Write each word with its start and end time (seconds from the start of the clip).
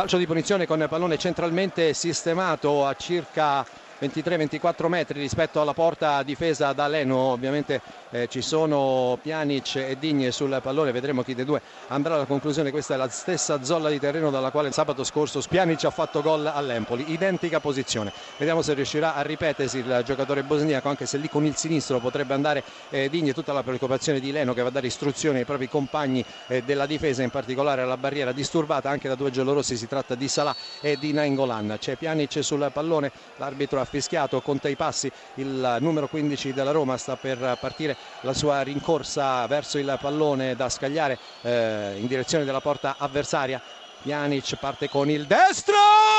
Calcio 0.00 0.16
di 0.16 0.26
punizione 0.26 0.66
con 0.66 0.86
pallone 0.88 1.18
centralmente 1.18 1.92
sistemato 1.92 2.86
a 2.86 2.94
circa 2.94 3.66
23-24 4.00 4.86
metri 4.86 5.20
rispetto 5.20 5.60
alla 5.60 5.74
porta 5.74 6.22
difesa 6.22 6.72
da 6.72 6.88
Leno. 6.88 7.16
Ovviamente 7.16 7.82
eh, 8.10 8.28
ci 8.28 8.40
sono 8.40 9.18
Pjanic 9.20 9.76
e 9.76 9.96
Digne 9.98 10.30
sul 10.30 10.58
pallone 10.62 10.90
vedremo 10.90 11.22
chi 11.22 11.34
dei 11.34 11.44
due 11.44 11.60
andrà 11.88 12.14
alla 12.14 12.24
conclusione. 12.24 12.70
Questa 12.70 12.94
è 12.94 12.96
la 12.96 13.08
stessa 13.10 13.62
zolla 13.62 13.90
di 13.90 13.98
terreno 13.98 14.30
dalla 14.30 14.50
quale 14.50 14.72
sabato 14.72 15.04
scorso 15.04 15.42
Pjanic 15.46 15.84
ha 15.84 15.90
fatto 15.90 16.22
gol 16.22 16.46
all'Empoli. 16.46 17.12
Identica 17.12 17.60
posizione. 17.60 18.10
Vediamo 18.38 18.62
se 18.62 18.72
riuscirà 18.72 19.14
a 19.14 19.20
ripetersi 19.20 19.78
il 19.78 20.02
giocatore 20.04 20.44
bosniaco 20.44 20.88
anche 20.88 21.04
se 21.04 21.18
lì 21.18 21.28
con 21.28 21.44
il 21.44 21.56
sinistro 21.56 21.98
potrebbe 21.98 22.32
andare 22.32 22.64
eh, 22.88 23.10
Digne. 23.10 23.34
Tutta 23.34 23.52
la 23.52 23.62
preoccupazione 23.62 24.18
di 24.18 24.32
Leno 24.32 24.54
che 24.54 24.62
va 24.62 24.68
a 24.68 24.72
dare 24.72 24.86
istruzioni 24.86 25.38
ai 25.38 25.44
propri 25.44 25.68
compagni 25.68 26.24
eh, 26.46 26.62
della 26.62 26.86
difesa 26.86 27.22
in 27.22 27.30
particolare 27.30 27.82
alla 27.82 27.98
barriera 27.98 28.32
disturbata. 28.32 28.88
Anche 28.88 29.08
da 29.08 29.14
due 29.14 29.30
giallorossi 29.30 29.76
si 29.76 29.86
tratta 29.86 30.14
di 30.14 30.26
Salah 30.26 30.56
e 30.80 30.96
di 30.98 31.12
Nainggolan. 31.12 31.76
C'è 31.78 31.96
Pjanic 31.96 32.42
sul 32.42 32.70
pallone 32.72 33.12
l'arbitro 33.36 33.80
ha 33.80 33.84
fischiato, 33.90 34.40
conta 34.40 34.68
i 34.68 34.76
passi, 34.76 35.10
il 35.34 35.78
numero 35.80 36.06
15 36.08 36.52
della 36.52 36.70
Roma 36.70 36.96
sta 36.96 37.16
per 37.16 37.58
partire 37.60 37.96
la 38.22 38.32
sua 38.32 38.62
rincorsa 38.62 39.46
verso 39.46 39.78
il 39.78 39.98
pallone 40.00 40.54
da 40.54 40.68
scagliare 40.68 41.18
eh, 41.42 41.96
in 41.98 42.06
direzione 42.06 42.44
della 42.44 42.60
porta 42.60 42.96
avversaria. 42.98 43.60
Pjanic 44.02 44.56
parte 44.56 44.88
con 44.88 45.10
il 45.10 45.26
destro! 45.26 46.09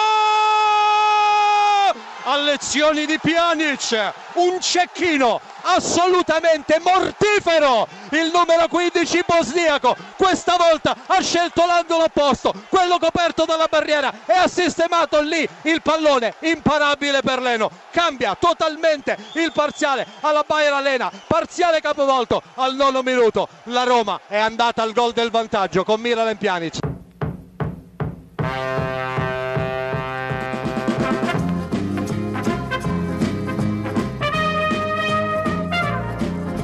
A 2.23 2.38
lezioni 2.38 3.07
di 3.07 3.17
Pjanic, 3.17 4.13
un 4.34 4.61
cecchino 4.61 5.41
assolutamente 5.63 6.80
mortifero 6.80 7.88
il 8.11 8.30
numero 8.31 8.67
15 8.67 9.23
bosniaco 9.25 9.95
questa 10.17 10.55
volta 10.55 10.95
ha 11.05 11.22
scelto 11.22 11.66
l'angolo 11.66 12.05
opposto 12.05 12.53
quello 12.67 12.97
coperto 12.97 13.45
dalla 13.45 13.67
barriera 13.69 14.11
e 14.25 14.33
ha 14.33 14.47
sistemato 14.47 15.22
lì 15.22 15.47
il 15.63 15.81
pallone 15.81 16.33
imparabile 16.39 17.22
per 17.22 17.41
Leno 17.41 17.69
cambia 17.91 18.35
totalmente 18.39 19.16
il 19.33 19.52
parziale 19.52 20.08
alla 20.22 20.44
Bayer 20.45 20.73
Arena 20.73 21.11
parziale 21.28 21.80
capovolto 21.80 22.41
al 22.56 22.75
nono 22.75 23.03
minuto 23.03 23.47
la 23.66 23.83
Roma 23.83 24.19
è 24.28 24.38
andata 24.38 24.81
al 24.81 24.94
gol 24.94 25.13
del 25.13 25.30
vantaggio 25.30 25.83
con 25.83 26.02
Miralem 26.02 26.38
Pjanic 26.38 26.91